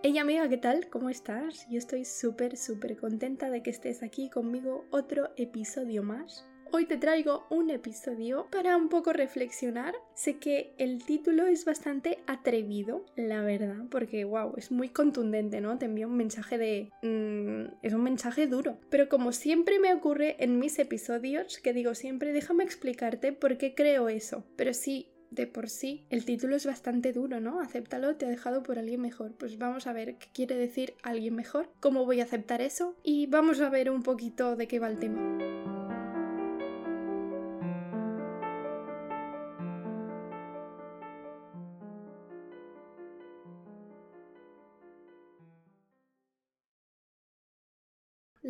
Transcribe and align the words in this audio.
Hey 0.00 0.16
amiga, 0.16 0.48
¿qué 0.48 0.58
tal? 0.58 0.88
¿Cómo 0.90 1.10
estás? 1.10 1.66
Yo 1.68 1.76
estoy 1.76 2.04
súper, 2.04 2.56
súper 2.56 2.96
contenta 2.96 3.50
de 3.50 3.64
que 3.64 3.70
estés 3.70 4.04
aquí 4.04 4.30
conmigo 4.30 4.86
otro 4.90 5.30
episodio 5.36 6.04
más. 6.04 6.48
Hoy 6.70 6.86
te 6.86 6.98
traigo 6.98 7.48
un 7.50 7.70
episodio 7.70 8.46
para 8.52 8.76
un 8.76 8.90
poco 8.90 9.12
reflexionar. 9.12 9.96
Sé 10.14 10.38
que 10.38 10.72
el 10.78 11.04
título 11.04 11.48
es 11.48 11.64
bastante 11.64 12.18
atrevido, 12.28 13.06
la 13.16 13.42
verdad, 13.42 13.86
porque 13.90 14.24
wow, 14.24 14.54
es 14.56 14.70
muy 14.70 14.90
contundente, 14.90 15.60
¿no? 15.60 15.78
Te 15.78 15.86
envía 15.86 16.06
un 16.06 16.16
mensaje 16.16 16.58
de... 16.58 16.90
Mm, 17.02 17.74
es 17.82 17.92
un 17.92 18.02
mensaje 18.04 18.46
duro. 18.46 18.78
Pero 18.90 19.08
como 19.08 19.32
siempre 19.32 19.80
me 19.80 19.92
ocurre 19.92 20.36
en 20.38 20.60
mis 20.60 20.78
episodios, 20.78 21.58
que 21.58 21.72
digo 21.72 21.96
siempre, 21.96 22.32
déjame 22.32 22.62
explicarte 22.62 23.32
por 23.32 23.58
qué 23.58 23.74
creo 23.74 24.08
eso. 24.08 24.44
Pero 24.54 24.74
sí, 24.74 25.10
por 25.46 25.68
sí 25.68 26.06
el 26.10 26.24
título 26.24 26.56
es 26.56 26.66
bastante 26.66 27.12
duro, 27.12 27.40
¿no? 27.40 27.60
Acéptalo, 27.60 28.16
te 28.16 28.26
ha 28.26 28.28
dejado 28.28 28.62
por 28.62 28.78
alguien 28.78 29.00
mejor. 29.00 29.32
Pues 29.32 29.58
vamos 29.58 29.86
a 29.86 29.92
ver 29.92 30.16
qué 30.16 30.28
quiere 30.32 30.56
decir 30.56 30.94
alguien 31.02 31.34
mejor, 31.34 31.70
cómo 31.80 32.04
voy 32.04 32.20
a 32.20 32.24
aceptar 32.24 32.60
eso 32.60 32.96
y 33.02 33.26
vamos 33.26 33.60
a 33.60 33.70
ver 33.70 33.90
un 33.90 34.02
poquito 34.02 34.56
de 34.56 34.68
qué 34.68 34.78
va 34.78 34.88
el 34.88 34.98
tema. 34.98 35.67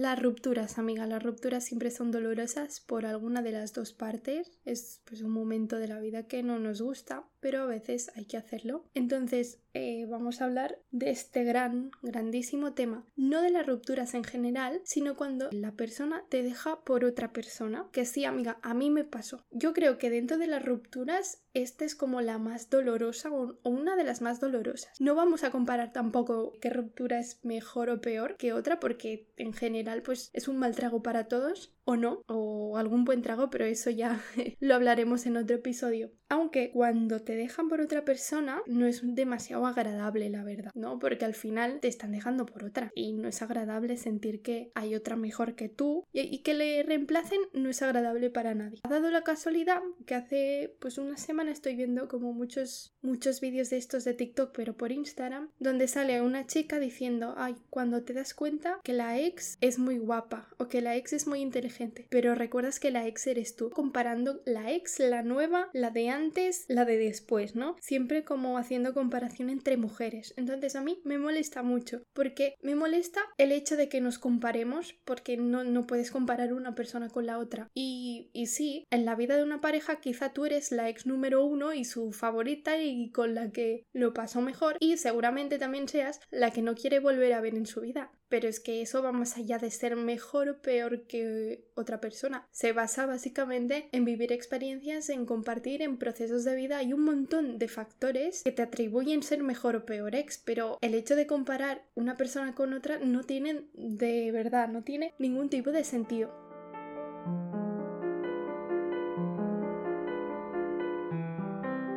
Las 0.08 0.22
rupturas, 0.22 0.78
amiga, 0.78 1.06
las 1.06 1.22
rupturas 1.22 1.64
siempre 1.64 1.90
son 1.90 2.10
dolorosas 2.10 2.80
por 2.80 3.04
alguna 3.04 3.42
de 3.42 3.52
las 3.52 3.74
dos 3.74 3.92
partes. 3.92 4.58
Es 4.64 5.02
pues 5.04 5.20
un 5.20 5.32
momento 5.32 5.76
de 5.76 5.86
la 5.86 6.00
vida 6.00 6.26
que 6.26 6.42
no 6.42 6.58
nos 6.58 6.80
gusta, 6.80 7.28
pero 7.40 7.60
a 7.60 7.66
veces 7.66 8.10
hay 8.16 8.24
que 8.24 8.38
hacerlo. 8.38 8.86
Entonces, 8.94 9.58
eh, 9.78 10.06
vamos 10.06 10.40
a 10.40 10.44
hablar 10.44 10.80
de 10.90 11.10
este 11.10 11.44
gran, 11.44 11.92
grandísimo 12.02 12.72
tema. 12.72 13.06
No 13.14 13.42
de 13.42 13.50
las 13.50 13.64
rupturas 13.64 14.14
en 14.14 14.24
general, 14.24 14.80
sino 14.84 15.16
cuando 15.16 15.48
la 15.52 15.72
persona 15.72 16.24
te 16.28 16.42
deja 16.42 16.80
por 16.80 17.04
otra 17.04 17.32
persona. 17.32 17.86
Que 17.92 18.04
sí, 18.04 18.24
amiga, 18.24 18.58
a 18.62 18.74
mí 18.74 18.90
me 18.90 19.04
pasó. 19.04 19.44
Yo 19.52 19.72
creo 19.72 19.96
que 19.96 20.10
dentro 20.10 20.36
de 20.36 20.48
las 20.48 20.64
rupturas, 20.64 21.44
esta 21.54 21.84
es 21.84 21.94
como 21.94 22.20
la 22.20 22.38
más 22.38 22.70
dolorosa 22.70 23.30
o 23.30 23.56
una 23.62 23.94
de 23.94 24.04
las 24.04 24.20
más 24.20 24.40
dolorosas. 24.40 24.92
No 24.98 25.14
vamos 25.14 25.44
a 25.44 25.52
comparar 25.52 25.92
tampoco 25.92 26.52
qué 26.60 26.70
ruptura 26.70 27.20
es 27.20 27.38
mejor 27.44 27.90
o 27.90 28.00
peor 28.00 28.36
que 28.36 28.52
otra, 28.52 28.80
porque 28.80 29.32
en 29.36 29.52
general, 29.52 30.02
pues 30.02 30.30
es 30.32 30.48
un 30.48 30.58
mal 30.58 30.74
trago 30.74 31.02
para 31.02 31.28
todos 31.28 31.77
o 31.88 31.96
no, 31.96 32.22
o 32.26 32.76
algún 32.76 33.06
buen 33.06 33.22
trago, 33.22 33.48
pero 33.48 33.64
eso 33.64 33.88
ya 33.88 34.20
lo 34.60 34.74
hablaremos 34.74 35.24
en 35.24 35.38
otro 35.38 35.56
episodio. 35.56 36.12
Aunque 36.28 36.70
cuando 36.70 37.20
te 37.20 37.34
dejan 37.34 37.70
por 37.70 37.80
otra 37.80 38.04
persona 38.04 38.60
no 38.66 38.86
es 38.86 39.00
demasiado 39.02 39.64
agradable, 39.64 40.28
la 40.28 40.44
verdad, 40.44 40.70
¿no? 40.74 40.98
Porque 40.98 41.24
al 41.24 41.32
final 41.32 41.80
te 41.80 41.88
están 41.88 42.12
dejando 42.12 42.44
por 42.44 42.64
otra 42.64 42.92
y 42.94 43.14
no 43.14 43.26
es 43.26 43.40
agradable 43.40 43.96
sentir 43.96 44.42
que 44.42 44.70
hay 44.74 44.94
otra 44.94 45.16
mejor 45.16 45.54
que 45.54 45.70
tú 45.70 46.04
y, 46.12 46.42
que 46.42 46.52
le 46.52 46.82
reemplacen 46.82 47.40
no 47.54 47.70
es 47.70 47.80
agradable 47.80 48.28
para 48.28 48.54
nadie. 48.54 48.80
Ha 48.82 48.90
dado 48.90 49.10
la 49.10 49.22
casualidad 49.22 49.80
que 50.04 50.14
hace 50.14 50.76
pues 50.80 50.98
una 50.98 51.16
semana 51.16 51.52
estoy 51.52 51.74
viendo 51.74 52.06
como 52.06 52.34
muchos 52.34 52.94
muchos 53.00 53.40
vídeos 53.40 53.70
de 53.70 53.78
estos 53.78 54.04
de 54.04 54.12
TikTok, 54.12 54.52
pero 54.54 54.76
por 54.76 54.92
Instagram, 54.92 55.48
donde 55.58 55.88
sale 55.88 56.20
una 56.20 56.46
chica 56.46 56.78
diciendo, 56.80 57.32
"Ay, 57.38 57.56
cuando 57.70 58.02
te 58.02 58.12
das 58.12 58.34
cuenta 58.34 58.78
que 58.84 58.92
la 58.92 59.18
ex 59.18 59.56
es 59.62 59.78
muy 59.78 59.96
guapa 59.96 60.50
o 60.58 60.68
que 60.68 60.82
la 60.82 60.94
ex 60.94 61.14
es 61.14 61.26
muy 61.26 61.40
inteligente 61.40 61.77
pero 62.10 62.34
recuerdas 62.34 62.80
que 62.80 62.90
la 62.90 63.06
ex 63.06 63.26
eres 63.26 63.56
tú, 63.56 63.70
comparando 63.70 64.42
la 64.44 64.72
ex, 64.72 64.98
la 64.98 65.22
nueva, 65.22 65.68
la 65.72 65.90
de 65.90 66.08
antes, 66.08 66.64
la 66.68 66.84
de 66.84 66.98
después, 66.98 67.54
¿no? 67.54 67.76
Siempre 67.80 68.24
como 68.24 68.58
haciendo 68.58 68.94
comparación 68.94 69.50
entre 69.50 69.76
mujeres. 69.76 70.34
Entonces 70.36 70.76
a 70.76 70.82
mí 70.82 71.00
me 71.04 71.18
molesta 71.18 71.62
mucho, 71.62 72.02
porque 72.12 72.54
me 72.62 72.74
molesta 72.74 73.20
el 73.36 73.52
hecho 73.52 73.76
de 73.76 73.88
que 73.88 74.00
nos 74.00 74.18
comparemos, 74.18 74.96
porque 75.04 75.36
no, 75.36 75.64
no 75.64 75.86
puedes 75.86 76.10
comparar 76.10 76.52
una 76.52 76.74
persona 76.74 77.08
con 77.08 77.26
la 77.26 77.38
otra. 77.38 77.68
Y, 77.74 78.30
y 78.32 78.46
sí, 78.46 78.84
en 78.90 79.04
la 79.04 79.14
vida 79.14 79.36
de 79.36 79.42
una 79.42 79.60
pareja 79.60 80.00
quizá 80.00 80.32
tú 80.32 80.46
eres 80.46 80.72
la 80.72 80.88
ex 80.88 81.06
número 81.06 81.44
uno 81.44 81.72
y 81.72 81.84
su 81.84 82.12
favorita 82.12 82.80
y 82.82 83.10
con 83.10 83.34
la 83.34 83.50
que 83.50 83.84
lo 83.92 84.14
pasó 84.14 84.40
mejor, 84.40 84.76
y 84.80 84.96
seguramente 84.96 85.58
también 85.58 85.88
seas 85.88 86.20
la 86.30 86.50
que 86.50 86.62
no 86.62 86.74
quiere 86.74 87.00
volver 87.00 87.32
a 87.32 87.40
ver 87.40 87.54
en 87.54 87.66
su 87.66 87.80
vida 87.80 88.10
pero 88.28 88.48
es 88.48 88.60
que 88.60 88.82
eso 88.82 89.02
va 89.02 89.12
más 89.12 89.36
allá 89.36 89.58
de 89.58 89.70
ser 89.70 89.96
mejor 89.96 90.48
o 90.48 90.62
peor 90.62 91.06
que 91.06 91.64
otra 91.74 92.00
persona. 92.00 92.46
Se 92.50 92.72
basa 92.72 93.06
básicamente 93.06 93.88
en 93.92 94.04
vivir 94.04 94.32
experiencias, 94.32 95.08
en 95.08 95.26
compartir, 95.26 95.82
en 95.82 95.98
procesos 95.98 96.44
de 96.44 96.56
vida. 96.56 96.78
Hay 96.78 96.92
un 96.92 97.04
montón 97.04 97.58
de 97.58 97.68
factores 97.68 98.42
que 98.42 98.52
te 98.52 98.62
atribuyen 98.62 99.22
ser 99.22 99.42
mejor 99.42 99.76
o 99.76 99.86
peor 99.86 100.14
ex, 100.14 100.38
pero 100.38 100.78
el 100.80 100.94
hecho 100.94 101.16
de 101.16 101.26
comparar 101.26 101.84
una 101.94 102.16
persona 102.16 102.54
con 102.54 102.72
otra 102.72 102.98
no 102.98 103.24
tiene 103.24 103.64
de 103.74 104.30
verdad, 104.32 104.68
no 104.68 104.82
tiene 104.82 105.14
ningún 105.18 105.48
tipo 105.48 105.72
de 105.72 105.84
sentido. 105.84 106.32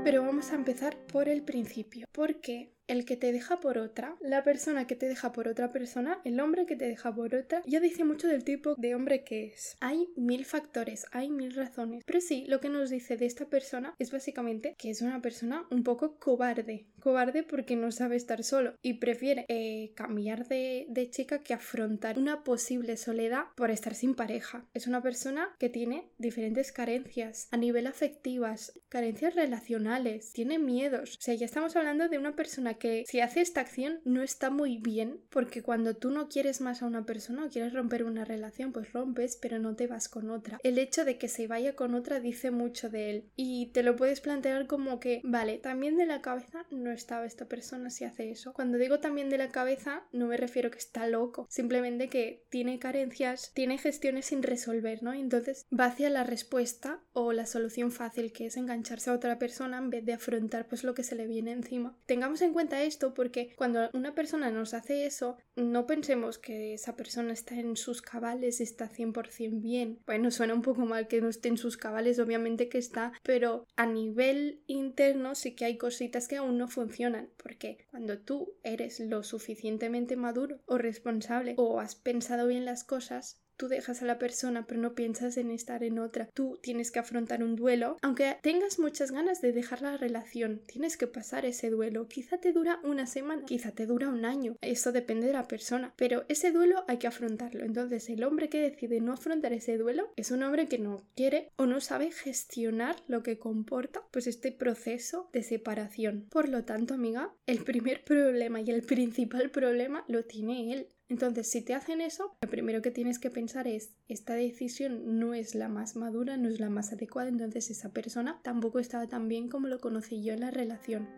Pero 0.04 0.24
vamos 0.24 0.52
a 0.52 0.56
empezar 0.56 0.98
por 1.08 1.30
el 1.30 1.44
principio, 1.44 2.08
porque 2.12 2.74
el 2.88 3.06
que 3.06 3.18
te 3.18 3.32
deja 3.32 3.60
por 3.60 3.78
otra, 3.78 4.16
la 4.22 4.44
persona 4.44 4.88
que 4.88 4.96
te 4.96 5.08
deja 5.08 5.32
por 5.32 5.48
otra 5.48 5.72
persona, 5.72 6.20
el 6.24 6.40
hombre 6.40 6.66
que 6.66 6.76
te 6.76 6.88
deja 6.88 7.14
por 7.14 7.36
otra, 7.36 7.62
ya 7.66 7.80
dice 7.80 8.04
mucho 8.04 8.28
del 8.28 8.44
tipo 8.44 8.76
de 8.78 8.96
hombre 8.96 9.24
que 9.24 9.46
es. 9.46 9.78
Hay 9.80 10.10
mil 10.16 10.46
factores, 10.46 11.06
hay 11.12 11.30
mil 11.30 11.54
razones, 11.54 12.04
pero 12.06 12.22
sí, 12.22 12.46
lo 12.48 12.60
que 12.60 12.70
nos 12.70 12.90
dice 12.90 13.18
de 13.18 13.26
esta 13.26 13.46
persona 13.46 13.96
es 14.00 14.12
básicamente 14.12 14.76
que 14.78 14.90
es 14.90 15.02
una 15.02 15.22
persona 15.22 15.66
un 15.72 15.84
poco 15.84 16.18
cobarde. 16.18 16.86
Cobarde 17.00 17.44
porque 17.44 17.76
no 17.76 17.92
sabe 17.92 18.16
estar 18.16 18.44
solo 18.44 18.76
y 18.82 18.96
prefiere 18.96 19.46
eh, 19.48 19.94
cambiar 19.96 20.48
de, 20.48 20.86
de 20.90 21.10
chica 21.10 21.40
que 21.40 21.54
afrontar 21.54 22.20
una 22.20 22.44
posible 22.44 22.98
soledad 22.98 23.46
por 23.56 23.72
estar 23.72 23.96
sin 23.96 24.16
pareja. 24.16 24.66
Es 24.74 24.88
una 24.88 25.02
persona 25.02 25.56
que 25.60 25.70
tiene 25.70 26.10
diferentes 26.18 26.72
carencias 26.72 27.48
a 27.52 27.58
nivel 27.58 27.88
afectivas, 27.88 28.74
carencias 28.90 29.36
relacionales, 29.36 30.34
tiene 30.34 30.60
miedos. 30.60 31.18
O 31.18 31.22
sea, 31.22 31.34
ya 31.34 31.46
estamos 31.46 31.76
hablando 31.76 32.10
de 32.10 32.18
una 32.18 32.36
persona 32.36 32.71
que 32.76 33.04
si 33.08 33.20
hace 33.20 33.42
esta 33.42 33.62
acción 33.62 34.00
no 34.06 34.22
está 34.22 34.50
muy 34.50 34.78
bien 34.78 35.20
porque 35.30 35.62
cuando 35.62 35.96
tú 35.96 36.10
no 36.10 36.28
quieres 36.28 36.62
más 36.62 36.82
a 36.82 36.86
una 36.86 37.06
persona 37.06 37.46
o 37.46 37.50
quieres 37.50 37.74
romper 37.74 38.04
una 38.04 38.26
relación 38.26 38.72
pues 38.72 38.92
rompes 38.94 39.38
pero 39.42 39.60
no 39.60 39.76
te 39.76 39.88
vas 39.88 40.10
con 40.10 40.30
otra. 40.30 40.60
El 40.64 40.78
hecho 40.78 41.06
de 41.06 41.18
que 41.18 41.28
se 41.28 41.48
vaya 41.48 41.76
con 41.76 41.94
otra 41.94 42.20
dice 42.20 42.52
mucho 42.52 42.90
de 42.90 43.10
él 43.10 43.30
y 43.36 43.68
te 43.68 43.84
lo 43.84 43.96
puedes 43.96 44.22
plantear 44.22 44.68
como 44.68 45.00
que 45.00 45.22
vale, 45.24 45.58
también 45.58 45.98
de 45.98 46.06
la 46.06 46.22
cabeza 46.22 46.66
no 46.72 46.92
estaba 46.92 47.26
esta 47.26 47.46
persona 47.46 47.90
si 47.90 48.06
hace 48.06 48.32
eso. 48.32 48.54
Cuando 48.54 48.78
digo 48.78 49.00
también 49.00 49.30
de 49.30 49.38
la 49.38 49.50
cabeza 49.50 50.04
no 50.12 50.28
me 50.28 50.38
refiero 50.38 50.72
que 50.72 50.80
está 50.80 51.08
loco, 51.08 51.48
simplemente 51.50 52.10
que 52.10 52.46
tiene 52.50 52.80
carencias, 52.80 53.52
tiene 53.54 53.78
gestiones 53.78 54.26
sin 54.26 54.44
resolver, 54.44 55.04
¿no? 55.04 55.14
Entonces 55.14 55.66
va 55.78 55.86
hacia 55.86 56.10
la 56.10 56.24
respuesta 56.24 57.00
o 57.14 57.34
la 57.34 57.46
solución 57.46 57.92
fácil 57.92 58.32
que 58.32 58.46
es 58.46 58.58
engancharse 58.58 59.10
a 59.10 59.14
otra 59.14 59.40
persona 59.40 59.78
en 59.78 59.90
vez 59.90 60.06
de 60.06 60.14
afrontar 60.14 60.68
pues 60.68 60.84
lo 60.84 60.94
que 60.94 61.04
se 61.04 61.16
le 61.16 61.28
viene 61.28 61.52
encima. 61.52 61.98
Tengamos 62.06 62.42
en 62.42 62.54
cuenta 62.54 62.61
esto 62.70 63.14
porque 63.14 63.54
cuando 63.56 63.90
una 63.94 64.14
persona 64.14 64.52
nos 64.52 64.74
hace 64.74 65.06
eso, 65.06 65.38
no 65.56 65.86
pensemos 65.86 66.38
que 66.38 66.74
esa 66.74 66.96
persona 66.96 67.34
está 67.34 67.56
en 67.56 67.76
sus 67.76 68.02
cabales, 68.02 68.62
está 68.62 68.90
100% 68.90 69.62
bien. 69.62 70.00
Bueno, 70.06 70.32
suena 70.32 70.54
un 70.54 70.62
poco 70.62 70.86
mal 70.86 71.08
que 71.08 71.22
no 71.22 71.30
esté 71.30 71.50
en 71.50 71.58
sus 71.58 71.78
cabales, 71.78 72.20
obviamente 72.20 72.70
que 72.70 72.78
está, 72.78 73.14
pero 73.24 73.66
a 73.76 73.86
nivel 73.86 74.62
interno 74.68 75.36
sí 75.36 75.56
que 75.56 75.66
hay 75.66 75.78
cositas 75.78 76.28
que 76.28 76.38
aún 76.38 76.58
no 76.58 76.68
funcionan, 76.68 77.30
porque 77.38 77.86
cuando 77.90 78.20
tú 78.20 78.54
eres 78.64 79.00
lo 79.00 79.24
suficientemente 79.24 80.16
maduro 80.16 80.60
o 80.66 80.78
responsable 80.78 81.56
o 81.58 81.80
has 81.80 81.96
pensado 81.96 82.48
bien 82.48 82.66
las 82.66 82.84
cosas, 82.84 83.42
tú 83.58 83.68
dejas 83.68 84.02
a 84.02 84.06
la 84.06 84.20
persona 84.20 84.66
pero 84.68 84.82
no 84.82 84.94
piensas 84.94 85.38
en 85.38 85.52
estar 85.52 85.84
en 85.84 86.00
otra. 86.00 86.30
Tú 86.34 86.60
tienes 86.62 86.92
que 86.92 87.00
afrontar 87.00 87.44
un 87.44 87.56
duelo, 87.56 87.98
aunque 88.02 88.38
tengas 88.42 88.80
muchas 88.80 89.12
ganas 89.12 89.42
de 89.42 89.52
dejar 89.52 89.82
la 89.82 89.98
relación, 89.98 90.62
tienes 90.66 90.98
que 90.98 91.08
pasar 91.08 91.46
ese 91.46 91.70
duelo. 91.70 92.08
Quizá 92.08 92.38
te 92.38 92.54
dura 92.54 92.80
una 92.84 93.06
semana, 93.06 93.46
quizá 93.46 93.72
te 93.72 93.86
dura 93.86 94.10
un 94.10 94.26
año, 94.26 94.56
eso 94.62 94.92
depende 94.92 95.28
de 95.28 95.34
la 95.34 95.48
persona, 95.48 95.94
pero 95.96 96.24
ese 96.28 96.52
duelo 96.52 96.84
hay 96.88 96.98
que 96.98 97.08
afrontarlo. 97.08 97.64
Entonces 97.64 98.10
el 98.10 98.24
hombre 98.24 98.50
que 98.50 98.62
decide 98.62 99.02
no 99.02 99.14
afrontar 99.14 99.54
ese 99.54 99.78
duelo 99.78 100.12
es 100.16 100.32
un 100.32 100.44
hombre 100.44 100.68
que 100.68 100.80
no 100.80 101.04
quiere 101.16 101.50
o 101.56 101.66
no 101.66 101.80
sabe 101.82 102.12
gestionar 102.12 102.96
lo 103.08 103.24
que 103.24 103.38
comporta 103.38 104.04
pues 104.12 104.28
este 104.28 104.52
proceso 104.52 105.30
de 105.34 105.44
separación. 105.44 106.28
Por 106.30 106.50
lo 106.50 106.64
tanto, 106.64 106.94
amiga, 106.94 107.34
el 107.46 107.64
primer 107.64 108.04
problema 108.04 108.62
y 108.62 108.70
el 108.70 108.84
principal 108.84 109.52
problema 109.52 110.04
lo 110.08 110.26
tiene 110.26 110.74
él. 110.74 110.88
Entonces, 111.12 111.52
si 111.52 111.62
te 111.62 111.74
hacen 111.74 112.00
eso, 112.00 112.38
lo 112.42 112.50
primero 112.50 112.82
que 112.82 112.90
tienes 112.90 113.20
que 113.20 113.30
pensar 113.30 113.68
es, 113.68 113.92
esta 114.08 114.34
decisión 114.34 115.20
no 115.20 115.34
es 115.34 115.56
la 115.56 115.68
más 115.68 115.98
madura, 115.98 116.38
no 116.38 116.48
es 116.48 116.62
la 116.62 116.70
más 116.70 116.94
adecuada, 116.94 117.28
entonces 117.28 117.70
esa 117.70 117.92
persona 117.92 118.40
tampoco 118.46 118.80
estaba 118.80 119.06
tan 119.08 119.28
bien 119.28 119.50
como 119.50 119.68
lo 119.68 119.82
conocí 119.82 120.24
yo 120.24 120.34
en 120.34 120.40
la 120.40 120.52
relación. 120.52 121.10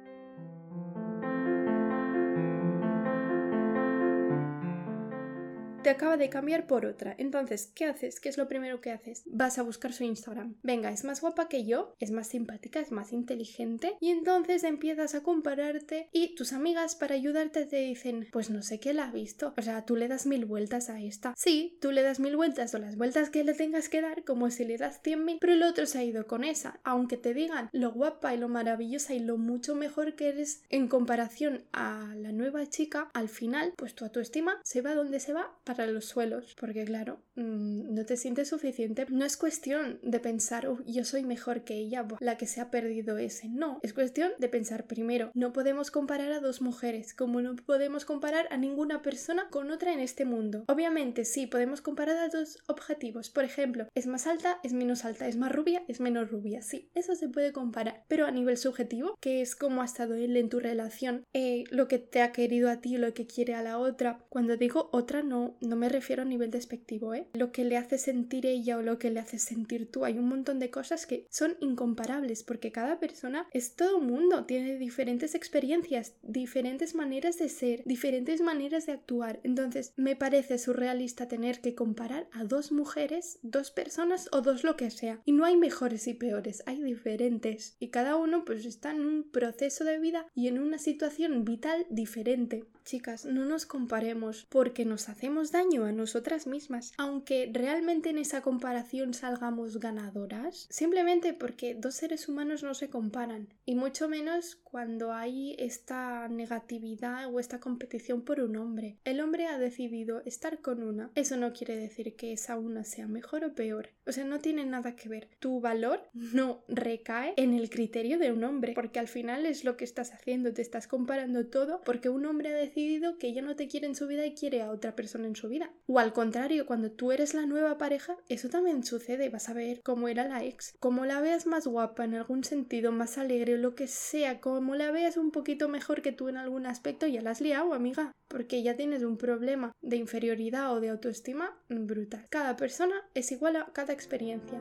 Te 5.83 5.89
acaba 5.89 6.17
de 6.17 6.29
cambiar 6.29 6.67
por 6.67 6.85
otra. 6.85 7.15
Entonces, 7.17 7.71
¿qué 7.75 7.85
haces? 7.85 8.19
¿Qué 8.19 8.29
es 8.29 8.37
lo 8.37 8.47
primero 8.47 8.81
que 8.81 8.91
haces? 8.91 9.23
Vas 9.25 9.57
a 9.57 9.63
buscar 9.63 9.93
su 9.93 10.03
Instagram. 10.03 10.55
Venga, 10.63 10.91
es 10.91 11.03
más 11.03 11.21
guapa 11.21 11.47
que 11.47 11.65
yo, 11.65 11.95
es 11.99 12.11
más 12.11 12.27
simpática, 12.27 12.79
es 12.79 12.91
más 12.91 13.13
inteligente. 13.13 13.95
Y 13.99 14.09
entonces 14.09 14.63
empiezas 14.63 15.15
a 15.15 15.21
compararte 15.21 16.09
y 16.11 16.35
tus 16.35 16.53
amigas 16.53 16.95
para 16.95 17.15
ayudarte 17.15 17.65
te 17.65 17.77
dicen, 17.77 18.27
pues 18.31 18.49
no 18.49 18.61
sé 18.61 18.79
qué 18.79 18.93
la 18.93 19.09
ha 19.09 19.11
visto. 19.11 19.53
O 19.57 19.61
sea, 19.61 19.85
tú 19.85 19.95
le 19.95 20.07
das 20.07 20.25
mil 20.25 20.45
vueltas 20.45 20.89
a 20.89 21.01
esta. 21.01 21.33
Sí, 21.37 21.77
tú 21.81 21.91
le 21.91 22.01
das 22.01 22.19
mil 22.19 22.35
vueltas 22.35 22.73
o 22.73 22.79
las 22.79 22.97
vueltas 22.97 23.29
que 23.29 23.43
le 23.43 23.53
tengas 23.53 23.89
que 23.89 24.01
dar 24.01 24.23
como 24.23 24.49
si 24.49 24.65
le 24.65 24.77
das 24.77 25.01
cien 25.03 25.25
mil, 25.25 25.37
pero 25.39 25.53
el 25.53 25.63
otro 25.63 25.85
se 25.85 25.99
ha 25.99 26.03
ido 26.03 26.27
con 26.27 26.43
esa. 26.43 26.79
Aunque 26.83 27.17
te 27.17 27.33
digan 27.33 27.69
lo 27.71 27.91
guapa 27.91 28.33
y 28.33 28.37
lo 28.37 28.47
maravillosa 28.47 29.13
y 29.13 29.19
lo 29.19 29.37
mucho 29.37 29.75
mejor 29.75 30.15
que 30.15 30.29
eres 30.29 30.63
en 30.69 30.87
comparación 30.87 31.63
a 31.73 32.13
la 32.15 32.31
nueva 32.31 32.69
chica, 32.69 33.09
al 33.13 33.29
final, 33.29 33.73
pues 33.75 33.95
tu 33.95 34.05
autoestima 34.05 34.59
se 34.63 34.81
va 34.81 34.95
donde 34.95 35.19
se 35.19 35.33
va 35.33 35.51
los 35.77 36.05
suelos. 36.05 36.55
Porque 36.59 36.85
claro, 36.85 37.21
mm, 37.35 37.93
no 37.93 38.05
te 38.05 38.17
sientes 38.17 38.49
suficiente. 38.49 39.05
No 39.09 39.25
es 39.25 39.37
cuestión 39.37 39.99
de 40.01 40.19
pensar, 40.19 40.67
yo 40.85 41.03
soy 41.03 41.23
mejor 41.23 41.63
que 41.63 41.75
ella, 41.75 42.07
la 42.19 42.37
que 42.37 42.47
se 42.47 42.61
ha 42.61 42.71
perdido 42.71 43.17
ese. 43.17 43.49
No, 43.49 43.79
es 43.81 43.93
cuestión 43.93 44.31
de 44.39 44.49
pensar 44.49 44.85
primero, 44.87 45.31
no 45.33 45.53
podemos 45.53 45.91
comparar 45.91 46.31
a 46.31 46.39
dos 46.39 46.61
mujeres, 46.61 47.13
como 47.13 47.41
no 47.41 47.55
podemos 47.55 48.05
comparar 48.05 48.47
a 48.51 48.57
ninguna 48.57 49.01
persona 49.01 49.47
con 49.49 49.71
otra 49.71 49.93
en 49.93 49.99
este 49.99 50.25
mundo. 50.25 50.63
Obviamente, 50.67 51.25
sí, 51.25 51.47
podemos 51.47 51.81
comparar 51.81 52.17
a 52.17 52.29
dos 52.29 52.63
objetivos. 52.67 53.29
Por 53.29 53.43
ejemplo, 53.43 53.87
es 53.95 54.07
más 54.07 54.27
alta, 54.27 54.59
es 54.63 54.73
menos 54.73 55.05
alta, 55.05 55.27
es 55.27 55.37
más 55.37 55.51
rubia, 55.51 55.83
es 55.87 55.99
menos 55.99 56.29
rubia. 56.29 56.61
Sí, 56.61 56.89
eso 56.95 57.15
se 57.15 57.29
puede 57.29 57.51
comparar. 57.51 58.03
Pero 58.07 58.25
a 58.25 58.31
nivel 58.31 58.57
subjetivo, 58.57 59.15
que 59.19 59.41
es 59.41 59.55
como 59.55 59.81
ha 59.81 59.85
estado 59.85 60.15
él 60.15 60.37
en 60.37 60.49
tu 60.49 60.59
relación, 60.59 61.23
eh, 61.33 61.63
lo 61.69 61.87
que 61.87 61.99
te 61.99 62.21
ha 62.21 62.31
querido 62.31 62.69
a 62.69 62.81
ti, 62.81 62.97
lo 62.97 63.13
que 63.13 63.27
quiere 63.27 63.55
a 63.55 63.63
la 63.63 63.77
otra. 63.77 64.19
Cuando 64.29 64.57
digo 64.57 64.89
otra, 64.91 65.23
no, 65.23 65.57
no 65.63 65.75
me 65.75 65.89
refiero 65.89 66.21
a 66.21 66.25
nivel 66.25 66.51
despectivo, 66.51 67.13
¿eh? 67.13 67.27
Lo 67.33 67.51
que 67.51 67.63
le 67.63 67.77
hace 67.77 67.97
sentir 67.97 68.45
ella 68.45 68.77
o 68.77 68.81
lo 68.81 68.99
que 68.99 69.09
le 69.09 69.19
hace 69.19 69.39
sentir 69.39 69.89
tú. 69.89 70.05
Hay 70.05 70.17
un 70.17 70.27
montón 70.27 70.59
de 70.59 70.69
cosas 70.69 71.05
que 71.05 71.25
son 71.29 71.55
incomparables 71.59 72.43
porque 72.43 72.71
cada 72.71 72.99
persona 72.99 73.47
es 73.51 73.75
todo 73.75 73.99
mundo, 73.99 74.45
tiene 74.45 74.77
diferentes 74.77 75.35
experiencias, 75.35 76.15
diferentes 76.21 76.95
maneras 76.95 77.37
de 77.37 77.49
ser, 77.49 77.83
diferentes 77.85 78.41
maneras 78.41 78.85
de 78.85 78.93
actuar. 78.93 79.39
Entonces, 79.43 79.93
me 79.95 80.15
parece 80.15 80.57
surrealista 80.57 81.27
tener 81.27 81.61
que 81.61 81.75
comparar 81.75 82.27
a 82.31 82.43
dos 82.43 82.71
mujeres, 82.71 83.39
dos 83.41 83.71
personas 83.71 84.29
o 84.31 84.41
dos 84.41 84.63
lo 84.63 84.75
que 84.75 84.91
sea. 84.91 85.21
Y 85.25 85.31
no 85.31 85.45
hay 85.45 85.57
mejores 85.57 86.07
y 86.07 86.13
peores, 86.13 86.63
hay 86.65 86.81
diferentes. 86.81 87.75
Y 87.79 87.89
cada 87.89 88.15
uno 88.15 88.45
pues 88.45 88.65
está 88.65 88.91
en 88.91 89.05
un 89.05 89.23
proceso 89.23 89.83
de 89.83 89.99
vida 89.99 90.27
y 90.35 90.47
en 90.47 90.59
una 90.59 90.77
situación 90.77 91.45
vital 91.45 91.85
diferente. 91.89 92.65
Chicas, 92.85 93.25
no 93.25 93.45
nos 93.45 93.65
comparemos 93.65 94.45
porque 94.49 94.83
nos 94.83 95.07
hacemos 95.07 95.51
daño 95.51 95.85
a 95.85 95.91
nosotras 95.93 96.47
mismas, 96.47 96.91
aunque 96.97 97.49
realmente 97.53 98.09
en 98.09 98.17
esa 98.17 98.41
comparación 98.41 99.13
salgamos 99.13 99.79
ganadoras, 99.79 100.67
simplemente 100.69 101.33
porque 101.33 101.75
dos 101.75 101.95
seres 101.95 102.27
humanos 102.27 102.61
no 102.61 102.73
se 102.73 102.89
comparan, 102.89 103.47
y 103.65 103.75
mucho 103.75 104.09
menos 104.09 104.55
cuando 104.55 105.13
hay 105.13 105.55
esta 105.59 106.27
negatividad 106.27 107.33
o 107.33 107.39
esta 107.39 107.59
competición 107.59 108.21
por 108.23 108.41
un 108.41 108.57
hombre. 108.57 108.97
El 109.05 109.21
hombre 109.21 109.47
ha 109.47 109.57
decidido 109.57 110.21
estar 110.25 110.59
con 110.59 110.83
una, 110.83 111.09
eso 111.15 111.37
no 111.37 111.53
quiere 111.53 111.77
decir 111.77 112.15
que 112.15 112.33
esa 112.33 112.57
una 112.57 112.83
sea 112.83 113.07
mejor 113.07 113.45
o 113.45 113.53
peor, 113.53 113.89
o 114.05 114.11
sea, 114.11 114.25
no 114.25 114.39
tiene 114.39 114.65
nada 114.65 114.95
que 114.95 115.09
ver. 115.09 115.29
Tu 115.39 115.59
valor 115.59 116.01
no 116.13 116.63
recae 116.67 117.33
en 117.37 117.53
el 117.53 117.69
criterio 117.69 118.17
de 118.17 118.31
un 118.31 118.43
hombre, 118.43 118.73
porque 118.73 118.99
al 118.99 119.07
final 119.07 119.45
es 119.45 119.63
lo 119.63 119.77
que 119.77 119.85
estás 119.85 120.13
haciendo, 120.13 120.53
te 120.53 120.61
estás 120.61 120.87
comparando 120.87 121.47
todo 121.47 121.81
porque 121.85 122.09
un 122.09 122.25
hombre 122.25 122.49
ha 122.49 122.57
decidido 122.57 123.17
que 123.17 123.33
ya 123.33 123.41
no 123.41 123.55
te 123.55 123.67
quiere 123.67 123.87
en 123.87 123.95
su 123.95 124.07
vida 124.07 124.25
y 124.25 124.35
quiere 124.35 124.61
a 124.61 124.71
otra 124.71 124.95
persona 124.95 125.27
en 125.27 125.35
su 125.35 125.47
vida. 125.47 125.71
O 125.87 125.99
al 125.99 126.13
contrario, 126.13 126.65
cuando 126.65 126.91
tú 126.91 127.11
eres 127.11 127.33
la 127.33 127.45
nueva 127.45 127.77
pareja, 127.77 128.17
eso 128.29 128.49
también 128.49 128.83
sucede, 128.83 129.29
vas 129.29 129.49
a 129.49 129.53
ver 129.53 129.81
cómo 129.83 130.07
era 130.07 130.27
la 130.27 130.43
ex, 130.43 130.75
como 130.79 131.05
la 131.05 131.21
veas 131.21 131.45
más 131.45 131.67
guapa 131.67 132.05
en 132.05 132.15
algún 132.15 132.43
sentido, 132.43 132.91
más 132.91 133.17
alegre 133.17 133.55
o 133.55 133.57
lo 133.57 133.75
que 133.75 133.87
sea, 133.87 134.39
como 134.39 134.75
la 134.75 134.91
veas 134.91 135.17
un 135.17 135.31
poquito 135.31 135.69
mejor 135.69 136.01
que 136.01 136.11
tú 136.11 136.29
en 136.29 136.37
algún 136.37 136.65
aspecto, 136.65 137.07
ya 137.07 137.21
la 137.21 137.31
has 137.31 137.41
liado, 137.41 137.73
amiga, 137.73 138.11
porque 138.33 138.63
ya 138.63 138.75
tienes 138.75 139.03
un 139.03 139.15
problema 139.15 139.75
de 139.83 139.95
inferioridad 139.95 140.73
o 140.73 140.79
de 140.79 140.89
autoestima 140.89 141.55
brutal. 141.69 142.25
Cada 142.31 142.57
persona 142.57 142.95
es 143.13 143.31
igual 143.31 143.57
a 143.57 143.71
cada 143.73 143.93
experiencia. 143.93 144.59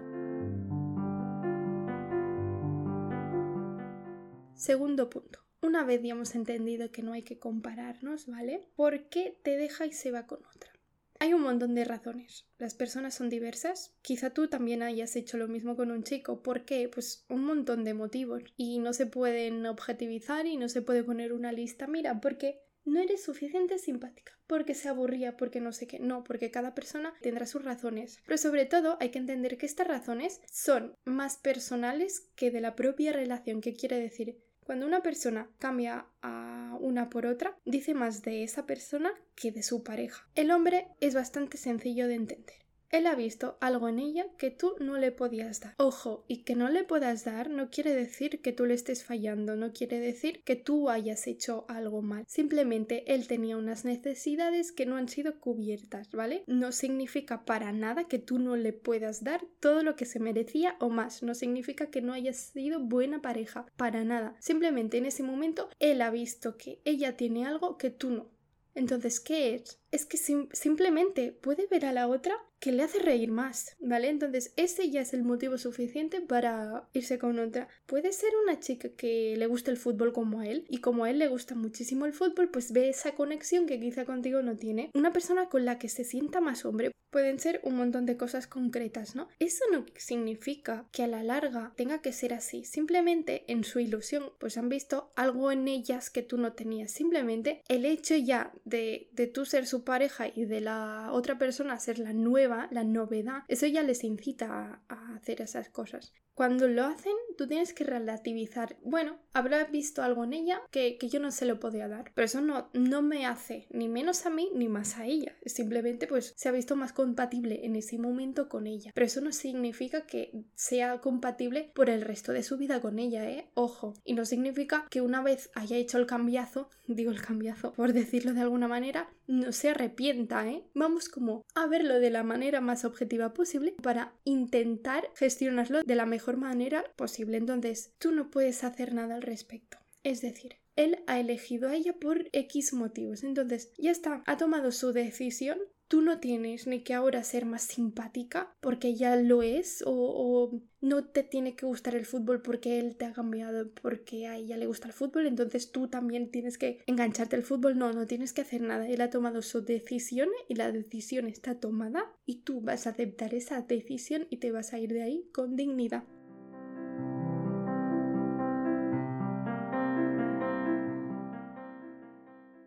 Segundo 4.54 5.08
punto. 5.08 5.38
Una 5.62 5.84
vez 5.84 6.02
ya 6.02 6.10
hemos 6.10 6.34
entendido 6.34 6.92
que 6.92 7.02
no 7.02 7.14
hay 7.14 7.22
que 7.22 7.38
compararnos, 7.38 8.26
¿vale? 8.26 8.68
¿Por 8.76 9.08
qué 9.08 9.38
te 9.42 9.56
deja 9.56 9.86
y 9.86 9.92
se 9.92 10.10
va 10.10 10.26
con 10.26 10.40
otra? 10.54 10.70
Hay 11.18 11.32
un 11.32 11.40
montón 11.40 11.74
de 11.74 11.86
razones. 11.86 12.44
Las 12.58 12.74
personas 12.74 13.14
son 13.14 13.30
diversas. 13.30 13.94
Quizá 14.02 14.34
tú 14.34 14.48
también 14.48 14.82
hayas 14.82 15.16
hecho 15.16 15.38
lo 15.38 15.48
mismo 15.48 15.76
con 15.76 15.90
un 15.90 16.04
chico. 16.04 16.42
¿Por 16.42 16.66
qué? 16.66 16.90
Pues 16.92 17.24
un 17.30 17.46
montón 17.46 17.84
de 17.84 17.94
motivos. 17.94 18.42
Y 18.58 18.80
no 18.80 18.92
se 18.92 19.06
pueden 19.06 19.64
objetivizar 19.64 20.44
y 20.44 20.58
no 20.58 20.68
se 20.68 20.82
puede 20.82 21.04
poner 21.04 21.32
una 21.32 21.52
lista. 21.52 21.86
Mira, 21.86 22.20
porque 22.20 22.60
no 22.84 23.00
eres 23.00 23.22
suficiente 23.22 23.78
simpática, 23.78 24.38
porque 24.46 24.74
se 24.74 24.88
aburría, 24.88 25.36
porque 25.36 25.60
no 25.60 25.72
sé 25.72 25.86
qué, 25.86 25.98
no, 25.98 26.24
porque 26.24 26.50
cada 26.50 26.74
persona 26.74 27.14
tendrá 27.20 27.46
sus 27.46 27.64
razones. 27.64 28.18
Pero 28.26 28.38
sobre 28.38 28.66
todo 28.66 28.96
hay 29.00 29.10
que 29.10 29.18
entender 29.18 29.58
que 29.58 29.66
estas 29.66 29.86
razones 29.86 30.40
son 30.50 30.94
más 31.04 31.36
personales 31.36 32.30
que 32.34 32.50
de 32.50 32.60
la 32.60 32.74
propia 32.74 33.12
relación. 33.12 33.60
¿Qué 33.60 33.74
quiere 33.74 33.98
decir? 33.98 34.38
Cuando 34.64 34.86
una 34.86 35.02
persona 35.02 35.50
cambia 35.58 36.06
a 36.22 36.76
una 36.80 37.10
por 37.10 37.26
otra, 37.26 37.58
dice 37.64 37.94
más 37.94 38.22
de 38.22 38.44
esa 38.44 38.64
persona 38.64 39.12
que 39.34 39.50
de 39.50 39.62
su 39.62 39.82
pareja. 39.82 40.28
El 40.34 40.50
hombre 40.50 40.88
es 41.00 41.14
bastante 41.14 41.56
sencillo 41.56 42.06
de 42.06 42.14
entender. 42.14 42.61
Él 42.92 43.06
ha 43.06 43.14
visto 43.14 43.56
algo 43.62 43.88
en 43.88 43.98
ella 43.98 44.26
que 44.36 44.50
tú 44.50 44.74
no 44.78 44.98
le 44.98 45.12
podías 45.12 45.60
dar. 45.60 45.74
Ojo, 45.78 46.26
y 46.28 46.44
que 46.44 46.54
no 46.54 46.68
le 46.68 46.84
puedas 46.84 47.24
dar 47.24 47.48
no 47.48 47.70
quiere 47.70 47.94
decir 47.94 48.42
que 48.42 48.52
tú 48.52 48.66
le 48.66 48.74
estés 48.74 49.02
fallando, 49.02 49.56
no 49.56 49.72
quiere 49.72 49.98
decir 49.98 50.42
que 50.44 50.56
tú 50.56 50.90
hayas 50.90 51.26
hecho 51.26 51.64
algo 51.68 52.02
mal. 52.02 52.26
Simplemente 52.28 53.14
él 53.14 53.26
tenía 53.26 53.56
unas 53.56 53.86
necesidades 53.86 54.72
que 54.72 54.84
no 54.84 54.96
han 54.96 55.08
sido 55.08 55.40
cubiertas, 55.40 56.12
¿vale? 56.12 56.44
No 56.46 56.70
significa 56.70 57.46
para 57.46 57.72
nada 57.72 58.04
que 58.04 58.18
tú 58.18 58.38
no 58.38 58.56
le 58.56 58.74
puedas 58.74 59.24
dar 59.24 59.42
todo 59.58 59.82
lo 59.82 59.96
que 59.96 60.04
se 60.04 60.20
merecía 60.20 60.76
o 60.78 60.90
más. 60.90 61.22
No 61.22 61.34
significa 61.34 61.86
que 61.86 62.02
no 62.02 62.12
hayas 62.12 62.36
sido 62.36 62.78
buena 62.78 63.22
pareja, 63.22 63.64
para 63.76 64.04
nada. 64.04 64.36
Simplemente 64.38 64.98
en 64.98 65.06
ese 65.06 65.22
momento 65.22 65.70
él 65.78 66.02
ha 66.02 66.10
visto 66.10 66.58
que 66.58 66.82
ella 66.84 67.16
tiene 67.16 67.46
algo 67.46 67.78
que 67.78 67.88
tú 67.88 68.10
no. 68.10 68.30
Entonces, 68.74 69.20
¿qué 69.20 69.54
es? 69.54 69.81
Es 69.92 70.06
que 70.06 70.16
simplemente 70.16 71.32
puede 71.32 71.66
ver 71.68 71.86
a 71.86 71.92
la 71.92 72.08
otra 72.08 72.34
que 72.62 72.70
le 72.70 72.84
hace 72.84 73.00
reír 73.00 73.32
más, 73.32 73.76
¿vale? 73.80 74.08
Entonces 74.08 74.52
ese 74.56 74.88
ya 74.88 75.00
es 75.00 75.12
el 75.14 75.24
motivo 75.24 75.58
suficiente 75.58 76.20
para 76.20 76.88
irse 76.92 77.18
con 77.18 77.40
otra. 77.40 77.66
Puede 77.86 78.12
ser 78.12 78.30
una 78.44 78.60
chica 78.60 78.88
que 78.90 79.34
le 79.36 79.46
gusta 79.48 79.72
el 79.72 79.76
fútbol 79.76 80.12
como 80.12 80.38
a 80.38 80.46
él 80.46 80.64
y 80.68 80.78
como 80.78 81.02
a 81.02 81.10
él 81.10 81.18
le 81.18 81.26
gusta 81.26 81.56
muchísimo 81.56 82.06
el 82.06 82.12
fútbol, 82.12 82.50
pues 82.50 82.70
ve 82.70 82.88
esa 82.88 83.16
conexión 83.16 83.66
que 83.66 83.80
quizá 83.80 84.04
contigo 84.04 84.42
no 84.42 84.56
tiene. 84.56 84.90
Una 84.94 85.12
persona 85.12 85.48
con 85.48 85.64
la 85.64 85.80
que 85.80 85.88
se 85.88 86.04
sienta 86.04 86.40
más 86.40 86.64
hombre. 86.64 86.92
Pueden 87.10 87.40
ser 87.40 87.60
un 87.64 87.76
montón 87.76 88.06
de 88.06 88.16
cosas 88.16 88.46
concretas, 88.46 89.16
¿no? 89.16 89.28
Eso 89.38 89.64
no 89.70 89.84
significa 89.96 90.86
que 90.92 91.02
a 91.02 91.08
la 91.08 91.22
larga 91.22 91.74
tenga 91.76 92.00
que 92.00 92.12
ser 92.12 92.32
así. 92.32 92.64
Simplemente 92.64 93.44
en 93.48 93.64
su 93.64 93.80
ilusión, 93.80 94.30
pues 94.38 94.56
han 94.56 94.70
visto 94.70 95.12
algo 95.14 95.50
en 95.50 95.68
ellas 95.68 96.08
que 96.08 96.22
tú 96.22 96.38
no 96.38 96.54
tenías. 96.54 96.92
Simplemente 96.92 97.60
el 97.68 97.84
hecho 97.84 98.16
ya 98.16 98.54
de, 98.64 99.10
de 99.12 99.26
tú 99.26 99.44
ser 99.44 99.66
su 99.66 99.81
pareja 99.84 100.28
y 100.28 100.44
de 100.44 100.60
la 100.60 101.10
otra 101.12 101.38
persona 101.38 101.78
ser 101.78 101.98
la 101.98 102.12
nueva 102.12 102.68
la 102.70 102.84
novedad, 102.84 103.42
eso 103.48 103.66
ya 103.66 103.82
les 103.82 104.04
incita 104.04 104.82
a, 104.88 105.14
hacer 105.14 105.42
esas 105.42 105.68
cosas. 105.68 106.12
Cuando 106.34 106.66
lo 106.66 106.84
hacen, 106.84 107.12
tú 107.36 107.46
tienes 107.46 107.74
que 107.74 107.84
relativizar. 107.84 108.78
Bueno, 108.82 109.18
habrá 109.34 109.66
visto 109.66 110.02
algo 110.02 110.24
en 110.24 110.32
ella 110.32 110.62
que, 110.70 110.96
yo 111.02 111.20
no 111.20 111.30
se 111.30 111.44
lo 111.44 111.60
podía 111.60 111.88
dar. 111.88 112.10
Pero 112.14 112.24
eso 112.24 112.40
no, 112.40 112.70
no 112.72 113.02
me 113.02 113.26
hace 113.26 113.66
ni 113.70 113.86
menos 113.86 114.24
a 114.24 114.30
mí 114.30 114.50
ni 114.54 114.66
más 114.66 114.96
a 114.96 115.04
ella. 115.04 115.36
Simplemente 115.44 116.06
pues 116.06 116.32
se 116.34 116.48
ha 116.48 116.52
visto 116.52 116.74
más 116.74 116.94
compatible 116.94 117.66
en 117.66 117.76
ese 117.76 117.98
momento 117.98 118.48
con 118.48 118.66
ella. 118.66 118.92
Pero 118.94 119.04
eso 119.04 119.20
no 119.20 119.30
significa 119.30 120.06
que 120.06 120.32
sea 120.54 121.00
compatible 121.00 121.70
por 121.74 121.90
el 121.90 122.00
resto 122.00 122.32
de 122.32 122.42
su 122.42 122.56
vida 122.56 122.80
con 122.80 122.98
ella, 122.98 123.28
¿eh? 123.28 123.50
Ojo. 123.52 123.92
Y 124.02 124.14
no 124.14 124.24
significa 124.24 124.86
que 124.88 125.02
una 125.02 125.22
vez 125.22 125.50
haya 125.54 125.76
hecho 125.76 125.98
el 125.98 126.06
cambiazo, 126.06 126.70
digo 126.86 127.10
el 127.10 127.20
cambiazo 127.20 127.74
por 127.74 127.92
decirlo 127.92 128.32
de 128.32 128.40
alguna 128.40 128.68
manera, 128.68 129.10
no 129.26 129.52
se 129.52 129.71
arrepienta, 129.72 130.48
¿eh? 130.48 130.64
Vamos 130.74 131.08
como 131.08 131.42
a 131.54 131.66
verlo 131.66 131.98
de 131.98 132.10
la 132.10 132.22
manera 132.22 132.60
más 132.60 132.84
objetiva 132.84 133.34
posible 133.34 133.74
para 133.82 134.14
intentar 134.24 135.10
gestionarlo 135.14 135.82
de 135.82 135.94
la 135.94 136.06
mejor 136.06 136.36
manera 136.36 136.84
posible. 136.96 137.36
Entonces, 137.36 137.92
tú 137.98 138.12
no 138.12 138.30
puedes 138.30 138.64
hacer 138.64 138.94
nada 138.94 139.16
al 139.16 139.22
respecto. 139.22 139.78
Es 140.04 140.20
decir, 140.20 140.61
él 140.76 140.98
ha 141.06 141.20
elegido 141.20 141.68
a 141.68 141.74
ella 141.74 141.94
por 141.94 142.28
X 142.32 142.72
motivos. 142.72 143.24
Entonces, 143.24 143.72
ya 143.78 143.90
está, 143.90 144.22
ha 144.26 144.36
tomado 144.36 144.72
su 144.72 144.92
decisión, 144.92 145.58
tú 145.92 146.00
no 146.00 146.20
tienes 146.20 146.66
ni 146.66 146.82
que 146.82 146.94
ahora 146.94 147.22
ser 147.22 147.44
más 147.44 147.64
simpática 147.64 148.56
porque 148.60 148.94
ya 148.94 149.14
lo 149.16 149.42
es 149.42 149.84
o, 149.86 150.62
no 150.80 151.04
te 151.04 151.22
tiene 151.22 151.54
que 151.54 151.66
gustar 151.66 151.94
el 151.94 152.06
fútbol 152.06 152.40
porque 152.40 152.78
él 152.78 152.96
te 152.96 153.04
ha 153.04 153.12
cambiado 153.12 153.70
porque 153.82 154.26
a 154.26 154.38
ella 154.38 154.56
le 154.56 154.66
gusta 154.66 154.86
el 154.88 154.94
fútbol, 154.94 155.26
entonces 155.26 155.70
tú 155.70 155.88
también 155.88 156.30
tienes 156.30 156.56
que 156.56 156.82
engancharte 156.86 157.36
al 157.36 157.42
fútbol. 157.42 157.76
No, 157.76 157.92
no 157.92 158.06
tienes 158.06 158.32
que 158.32 158.40
hacer 158.40 158.62
nada. 158.62 158.88
Él 158.88 159.02
ha 159.02 159.10
tomado 159.10 159.42
su 159.42 159.62
decisión 159.62 160.30
y 160.48 160.54
la 160.54 160.72
decisión 160.72 161.28
está 161.28 161.60
tomada 161.60 162.10
y 162.24 162.36
tú 162.36 162.62
vas 162.62 162.86
a 162.86 162.90
aceptar 162.90 163.34
esa 163.34 163.60
decisión 163.60 164.26
y 164.30 164.38
te 164.38 164.50
vas 164.50 164.72
a 164.72 164.78
ir 164.78 164.94
de 164.94 165.02
ahí 165.02 165.28
con 165.34 165.56
dignidad. 165.56 166.04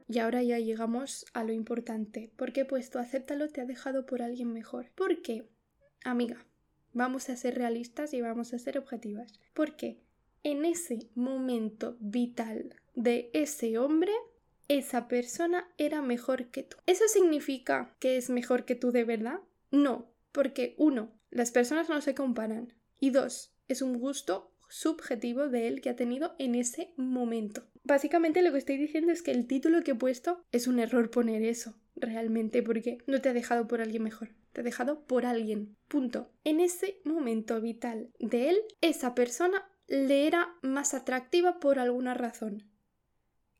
Y 0.08 0.20
ahora 0.20 0.44
ya 0.44 0.60
llegamos 0.60 1.26
a 1.34 1.44
lo 1.44 1.52
importante. 1.54 2.32
Porque 2.36 2.66
puesto 2.66 3.00
acéptalo 3.00 3.50
te 3.50 3.62
ha 3.62 3.66
dejado 3.66 4.06
por 4.06 4.22
alguien 4.22 4.54
mejor. 4.54 4.92
¿Por 4.96 5.22
qué? 5.22 5.48
Amiga, 6.04 6.46
vamos 6.94 7.30
a 7.30 7.36
ser 7.36 7.56
realistas 7.56 8.14
y 8.14 8.22
vamos 8.22 8.54
a 8.54 8.60
ser 8.60 8.78
objetivas. 8.78 9.34
Porque 9.54 10.00
en 10.44 10.66
ese 10.66 11.10
momento 11.16 11.98
vital 12.00 12.76
de 12.94 13.32
ese 13.34 13.78
hombre, 13.78 14.12
esa 14.68 15.08
persona 15.08 15.68
era 15.78 16.02
mejor 16.02 16.48
que 16.48 16.64
tú. 16.64 16.78
¿Eso 16.86 17.08
significa 17.08 17.96
que 18.00 18.18
es 18.18 18.30
mejor 18.30 18.66
que 18.66 18.76
tú 18.76 18.92
de 18.92 19.04
verdad? 19.04 19.40
No, 19.72 20.12
porque 20.32 20.76
uno, 20.78 21.12
las 21.32 21.52
personas 21.52 21.90
no 21.90 22.00
se 22.02 22.16
comparan. 22.16 22.74
Y 23.00 23.10
dos, 23.10 23.54
es 23.68 23.82
un 23.82 24.00
gusto 24.00 24.52
subjetivo 24.70 25.48
de 25.50 25.68
él 25.68 25.82
que 25.82 25.90
ha 25.90 25.96
tenido 25.96 26.36
en 26.40 26.56
ese 26.56 26.94
momento. 26.96 27.64
Básicamente 27.86 28.42
lo 28.42 28.51
que 28.51 28.58
estoy 28.58 28.77
diciendo 28.77 29.12
es 29.12 29.22
que 29.22 29.30
el 29.30 29.46
título 29.46 29.84
que 29.84 29.92
he 29.92 29.96
puesto 29.96 30.44
es 30.51 30.65
un 30.65 30.80
error 30.80 31.12
poner 31.12 31.44
eso, 31.44 31.75
realmente, 31.96 32.63
porque 32.63 32.98
no 33.06 33.22
te 33.22 33.30
ha 33.30 33.34
dejado 33.34 33.68
por 33.68 33.80
alguien 33.80 34.01
mejor, 34.01 34.30
te 34.54 34.62
ha 34.62 34.63
dejado 34.63 35.06
por 35.06 35.27
alguien. 35.27 35.77
Punto. 35.88 36.32
En 36.44 36.60
ese 36.60 37.00
momento 37.04 37.62
vital 37.62 38.10
de 38.18 38.50
él, 38.50 38.58
esa 38.82 39.13
persona 39.13 39.70
le 39.88 40.25
era 40.25 40.56
más 40.63 40.96
atractiva 40.96 41.60
por 41.60 41.77
alguna 41.77 42.15
razón. 42.15 42.63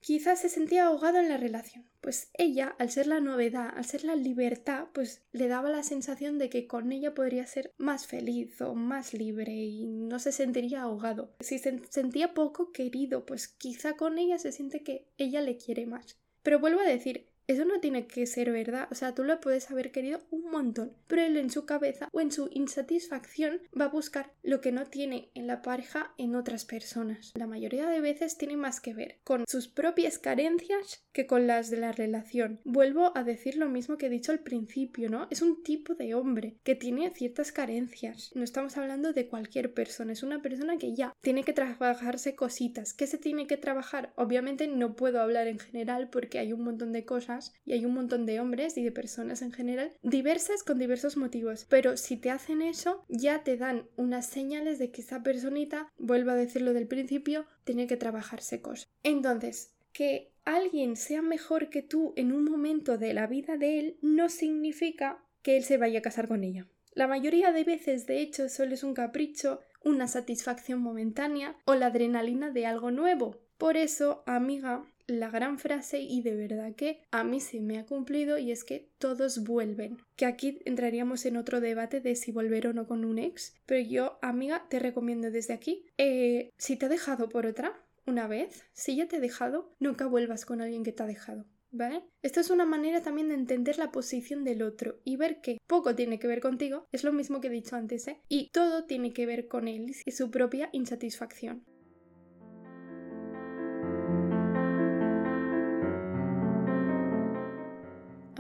Quizás 0.06 0.40
se 0.40 0.50
sentía 0.50 0.86
ahogado 0.86 1.18
en 1.18 1.30
la 1.30 1.38
relación, 1.38 1.84
pues 2.00 2.30
ella, 2.36 2.76
al 2.78 2.92
ser 2.92 3.08
la 3.08 3.22
novedad, 3.22 3.72
al 3.76 3.86
ser 3.86 4.04
la 4.04 4.16
libertad, 4.16 4.86
pues 4.94 5.24
le 5.32 5.48
daba 5.48 5.68
la 5.72 5.82
sensación 5.82 6.38
de 6.38 6.48
que 6.48 6.68
con 6.68 6.92
ella 6.92 7.16
podría 7.16 7.48
ser 7.48 7.74
más 7.80 8.06
feliz 8.06 8.62
o 8.62 8.76
más 8.76 9.16
libre 9.16 9.52
y 9.52 9.88
no 9.88 10.20
se 10.20 10.32
sentiría 10.32 10.84
ahogado. 10.84 11.34
Si 11.40 11.58
se 11.58 11.82
sentía 11.90 12.36
poco 12.36 12.72
querido, 12.72 13.26
pues 13.26 13.48
quizá 13.48 13.98
con 13.98 14.20
ella 14.20 14.38
se 14.38 14.52
siente 14.52 14.84
que 14.84 15.08
ella 15.18 15.42
le 15.42 15.58
quiere 15.58 15.88
más. 15.88 16.20
Pero 16.44 16.60
vuelvo 16.60 16.82
a 16.82 16.88
decir, 16.88 17.28
eso 17.48 17.66
no 17.66 17.80
tiene 17.80 18.08
que 18.08 18.26
ser 18.26 18.52
verdad, 18.52 18.88
o 18.92 18.96
sea, 18.96 19.14
tú 19.14 19.24
lo 19.24 19.40
puedes 19.40 19.70
haber 19.70 19.92
querido 19.92 20.22
un 20.32 20.50
montón, 20.50 20.94
pero 21.08 21.22
él 21.22 21.38
en 21.38 21.50
su 21.50 21.66
cabeza 21.66 22.10
o 22.12 22.22
en 22.22 22.32
su 22.32 22.50
insatisfacción 22.52 23.62
va 23.80 23.86
a 23.86 23.90
buscar 23.90 24.32
lo 24.42 24.62
que 24.62 24.72
no 24.72 24.86
tiene 24.88 25.30
en 25.36 25.46
la 25.48 25.62
pareja 25.62 26.14
en 26.18 26.36
otras 26.36 26.66
personas. 26.66 27.32
La 27.36 27.48
mayoría 27.48 27.88
de 27.88 28.02
veces 28.02 28.38
tiene 28.38 28.58
más 28.58 28.80
que 28.80 28.94
ver 28.94 29.20
con 29.24 29.44
sus 29.48 29.68
propias 29.68 30.18
carencias 30.18 31.06
que 31.12 31.28
con 31.28 31.48
las 31.48 31.70
de 31.70 31.78
la 31.78 31.92
relación. 31.92 32.60
Vuelvo 32.64 33.16
a 33.16 33.24
decir 33.24 33.58
lo 33.58 33.70
mismo 33.70 33.98
que 33.98 34.08
he 34.08 34.10
dicho 34.10 34.32
al 34.32 34.40
principio, 34.40 35.10
¿no? 35.10 35.28
Es 35.30 35.42
un 35.42 35.64
tipo 35.64 35.96
de 35.96 36.16
hombre 36.16 36.58
que 36.64 36.76
tiene 36.76 37.12
ciertas 37.12 37.52
carencias. 37.52 38.32
No 38.34 38.44
estamos 38.44 38.78
hablando 38.78 39.14
de 39.14 39.28
cualquier 39.28 39.74
persona, 39.74 40.14
es 40.14 40.24
una 40.24 40.42
persona 40.42 40.78
que 40.78 40.96
ya 40.96 41.14
tiene 41.22 41.44
que 41.44 41.54
trabajarse 41.54 42.36
cositas. 42.36 42.94
¿Qué 42.94 43.08
se 43.08 43.18
tiene 43.18 43.48
que 43.48 43.58
trabajar? 43.58 44.14
Obviamente 44.16 44.68
no 44.68 44.96
puedo 44.96 45.22
hablar 45.22 45.48
en 45.48 45.60
general 45.60 46.10
porque 46.10 46.40
hay 46.40 46.54
un 46.54 46.64
montón 46.64 46.92
de 46.92 47.06
cosas 47.06 47.35
y 47.66 47.74
hay 47.74 47.86
un 47.86 47.94
montón 47.94 48.26
de 48.26 48.40
hombres 48.40 48.78
y 48.78 48.84
de 48.84 48.92
personas 48.92 49.42
en 49.42 49.52
general 49.52 49.92
diversas 50.02 50.64
con 50.64 50.80
diversos 50.80 51.18
motivos. 51.18 51.66
Pero 51.70 51.98
si 51.98 52.18
te 52.18 52.32
hacen 52.32 52.62
eso, 52.62 53.06
ya 53.10 53.44
te 53.44 53.58
dan 53.58 53.88
unas 53.96 54.28
señales 54.28 54.80
de 54.80 54.92
que 54.92 55.02
esa 55.02 55.24
personita, 55.24 55.92
vuelvo 55.98 56.32
a 56.32 56.36
decirlo 56.36 56.74
del 56.74 56.88
principio, 56.88 57.46
tiene 57.64 57.88
que 57.88 57.98
trabajarse 57.98 58.62
cosas. 58.62 58.90
Entonces, 59.04 59.76
que 59.92 60.32
alguien 60.44 60.96
sea 60.96 61.22
mejor 61.22 61.70
que 61.70 61.82
tú 61.82 62.14
en 62.16 62.32
un 62.32 62.44
momento 62.44 62.98
de 62.98 63.14
la 63.14 63.28
vida 63.28 63.58
de 63.58 63.80
él 63.80 63.98
no 64.02 64.30
significa 64.30 65.24
que 65.42 65.58
él 65.58 65.64
se 65.64 65.78
vaya 65.78 66.00
a 66.00 66.02
casar 66.02 66.28
con 66.28 66.44
ella. 66.44 66.68
La 66.94 67.08
mayoría 67.08 67.52
de 67.52 67.64
veces, 67.64 68.06
de 68.06 68.22
hecho, 68.22 68.48
solo 68.50 68.74
es 68.74 68.84
un 68.84 68.94
capricho, 68.94 69.60
una 69.84 70.08
satisfacción 70.08 70.80
momentánea 70.80 71.58
o 71.66 71.76
la 71.76 71.88
adrenalina 71.88 72.52
de 72.52 72.66
algo 72.66 72.90
nuevo. 72.92 73.38
Por 73.58 73.78
eso, 73.78 74.24
amiga, 74.26 74.86
la 75.08 75.30
gran 75.30 75.60
frase 75.60 76.00
y 76.00 76.22
de 76.22 76.36
verdad 76.36 76.76
que 76.76 77.02
a 77.12 77.24
mí 77.24 77.40
se 77.40 77.60
me 77.62 77.78
ha 77.78 77.86
cumplido 77.86 78.38
y 78.38 78.52
es 78.52 78.64
que 78.64 78.90
todos 78.98 79.44
vuelven. 79.44 79.98
Que 80.16 80.26
aquí 80.26 80.60
entraríamos 80.66 81.26
en 81.26 81.38
otro 81.38 81.62
debate 81.62 82.02
de 82.02 82.16
si 82.16 82.32
volver 82.32 82.68
o 82.68 82.74
no 82.74 82.88
con 82.88 83.06
un 83.06 83.20
ex, 83.20 83.56
pero 83.66 83.82
yo, 83.82 84.18
amiga, 84.22 84.66
te 84.70 84.80
recomiendo 84.80 85.32
desde 85.32 85.54
aquí, 85.54 85.86
eh, 85.98 86.52
si 86.58 86.76
te 86.76 86.88
ha 86.88 86.90
dejado 86.90 87.30
por 87.30 87.46
otra 87.46 87.82
una 88.08 88.28
vez, 88.28 88.64
si 88.74 88.96
ya 88.96 89.08
te 89.08 89.18
ha 89.18 89.20
dejado, 89.20 89.74
nunca 89.80 90.06
vuelvas 90.06 90.46
con 90.46 90.62
alguien 90.62 90.84
que 90.84 90.92
te 90.92 91.04
ha 91.04 91.08
dejado. 91.08 91.46
¿Vale? 91.72 92.04
Esto 92.22 92.40
es 92.40 92.52
una 92.52 92.64
manera 92.64 93.02
también 93.02 93.28
de 93.28 93.34
entender 93.34 93.78
la 93.78 93.92
posición 93.92 94.46
del 94.46 94.62
otro 94.62 95.02
y 95.04 95.18
ver 95.18 95.42
que 95.42 95.58
poco 95.68 95.94
tiene 95.94 96.20
que 96.20 96.28
ver 96.28 96.40
contigo, 96.40 96.86
es 96.94 97.04
lo 97.04 97.12
mismo 97.12 97.42
que 97.42 97.48
he 97.48 97.52
dicho 97.52 97.76
antes, 97.76 98.08
¿eh? 98.08 98.22
Y 98.30 98.50
todo 98.52 98.86
tiene 98.86 99.12
que 99.12 99.26
ver 99.26 99.50
con 99.50 99.68
él 99.68 99.94
y 100.06 100.12
su 100.12 100.32
propia 100.32 100.70
insatisfacción. 100.72 101.66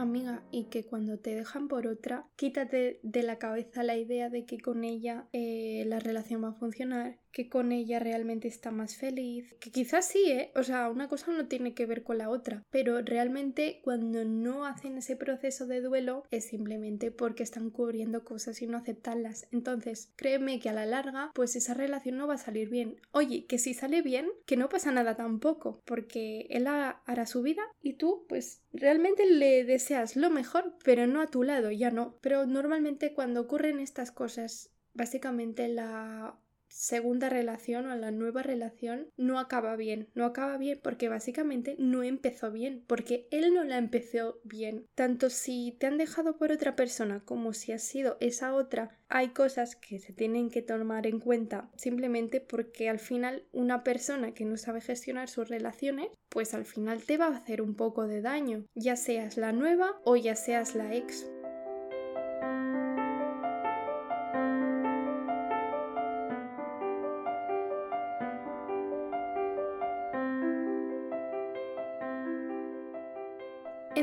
Amiga 0.01 0.43
y 0.51 0.65
que 0.65 0.85
cuando 0.85 1.17
te 1.19 1.35
dejan 1.35 1.67
por 1.67 1.87
otra, 1.87 2.25
quítate 2.35 2.99
de 3.03 3.23
la 3.23 3.37
cabeza 3.37 3.83
la 3.83 3.97
idea 3.97 4.29
de 4.29 4.45
que 4.45 4.59
con 4.59 4.83
ella 4.83 5.27
eh, 5.33 5.83
la 5.87 5.99
relación 5.99 6.43
va 6.43 6.49
a 6.49 6.53
funcionar, 6.53 7.17
que 7.35 7.49
con 7.49 7.73
ella 7.73 7.99
realmente 7.99 8.47
está 8.47 8.71
más 8.71 8.95
feliz, 8.95 9.53
que 9.59 9.69
quizás 9.69 10.07
sí, 10.07 10.23
¿eh? 10.31 10.51
O 10.55 10.63
sea, 10.63 10.89
una 10.89 11.09
cosa 11.09 11.33
no 11.33 11.47
tiene 11.47 11.73
que 11.73 11.85
ver 11.85 12.03
con 12.03 12.17
la 12.17 12.29
otra, 12.29 12.63
pero 12.69 13.01
realmente 13.01 13.81
cuando 13.83 14.23
no 14.23 14.65
hacen 14.65 14.97
ese 14.97 15.17
proceso 15.17 15.67
de 15.67 15.81
duelo 15.81 16.23
es 16.31 16.45
simplemente 16.45 17.11
porque 17.11 17.43
están 17.43 17.71
cubriendo 17.71 18.23
cosas 18.23 18.61
y 18.61 18.67
no 18.67 18.77
aceptarlas. 18.77 19.47
Entonces, 19.51 20.13
créeme 20.15 20.61
que 20.61 20.69
a 20.69 20.73
la 20.73 20.85
larga, 20.85 21.31
pues 21.35 21.57
esa 21.57 21.73
relación 21.73 22.15
no 22.15 22.25
va 22.25 22.35
a 22.35 22.37
salir 22.37 22.69
bien. 22.69 23.01
Oye, 23.11 23.45
que 23.47 23.57
si 23.57 23.73
sale 23.73 24.01
bien, 24.01 24.29
que 24.45 24.55
no 24.55 24.69
pasa 24.69 24.93
nada 24.93 25.15
tampoco, 25.15 25.81
porque 25.83 26.47
él 26.49 26.67
hará 26.67 27.25
su 27.25 27.41
vida 27.41 27.63
y 27.81 27.93
tú, 27.93 28.25
pues 28.29 28.61
realmente 28.71 29.25
le 29.25 29.63
deseas 29.85 30.15
lo 30.15 30.31
mejor, 30.31 30.75
pero 30.83 31.05
no 31.05 31.21
a 31.21 31.27
tu 31.27 31.43
lado, 31.43 31.69
ya 31.69 31.91
no. 31.91 32.17
Pero 32.21 32.47
normalmente 32.47 33.13
cuando 33.13 33.41
ocurren 33.41 33.79
estas 33.79 34.11
cosas, 34.11 34.71
básicamente 34.93 35.67
la 35.67 36.39
segunda 36.75 37.29
relación 37.29 37.89
o 37.89 37.95
la 37.95 38.11
nueva 38.11 38.43
relación 38.43 39.07
no 39.15 39.39
acaba 39.39 39.77
bien. 39.77 40.09
No 40.13 40.25
acaba 40.25 40.57
bien 40.57 40.79
porque 40.83 41.07
básicamente 41.07 41.75
no 41.79 42.03
empezó 42.03 42.51
bien, 42.51 42.83
porque 42.85 43.27
él 43.31 43.53
no 43.53 43.63
la 43.63 43.77
empezó 43.77 44.39
bien. 44.43 44.85
Tanto 44.93 45.29
si 45.29 45.75
te 45.79 45.87
han 45.87 45.97
dejado 45.97 46.37
por 46.37 46.51
otra 46.51 46.75
persona 46.75 47.21
como 47.23 47.53
si 47.53 47.71
has 47.71 47.83
sido 47.83 48.17
esa 48.19 48.53
otra, 48.53 48.99
hay 49.07 49.29
cosas 49.29 49.77
que 49.77 49.99
se 49.99 50.11
tienen 50.11 50.49
que 50.49 50.61
tomar 50.61 51.07
en 51.07 51.19
cuenta 51.19 51.71
simplemente 51.77 52.41
porque 52.41 52.89
al 52.89 52.99
final 52.99 53.45
una 53.53 53.83
persona 53.83 54.33
que 54.33 54.45
no 54.45 54.57
sabe 54.57 54.81
gestionar 54.81 55.29
sus 55.29 55.47
relaciones, 55.47 56.09
pues 56.29 56.53
al 56.53 56.65
final 56.65 57.03
te 57.03 57.17
va 57.17 57.27
a 57.27 57.37
hacer 57.37 57.61
un 57.61 57.75
poco 57.75 58.07
de 58.07 58.21
daño, 58.21 58.65
ya 58.75 58.97
seas 58.97 59.37
la 59.37 59.53
nueva 59.53 60.01
o 60.03 60.17
ya 60.17 60.35
seas 60.35 60.75
la 60.75 60.93
ex. 60.93 61.25